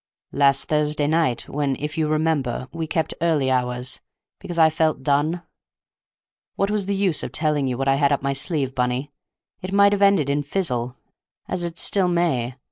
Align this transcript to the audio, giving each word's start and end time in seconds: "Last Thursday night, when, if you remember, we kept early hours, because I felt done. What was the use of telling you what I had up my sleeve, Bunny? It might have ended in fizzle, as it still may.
"Last 0.31 0.65
Thursday 0.67 1.05
night, 1.05 1.47
when, 1.47 1.75
if 1.77 1.95
you 1.95 2.07
remember, 2.07 2.67
we 2.71 2.87
kept 2.87 3.13
early 3.21 3.51
hours, 3.51 3.99
because 4.39 4.57
I 4.57 4.71
felt 4.71 5.03
done. 5.03 5.43
What 6.55 6.71
was 6.71 6.87
the 6.87 6.95
use 6.95 7.21
of 7.21 7.31
telling 7.31 7.67
you 7.67 7.77
what 7.77 7.87
I 7.87 7.97
had 8.01 8.11
up 8.11 8.23
my 8.23 8.33
sleeve, 8.33 8.73
Bunny? 8.73 9.11
It 9.61 9.71
might 9.71 9.91
have 9.91 10.01
ended 10.01 10.27
in 10.27 10.41
fizzle, 10.41 10.95
as 11.47 11.63
it 11.63 11.77
still 11.77 12.07
may. 12.07 12.55